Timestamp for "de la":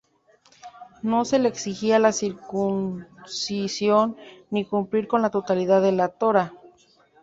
5.83-6.07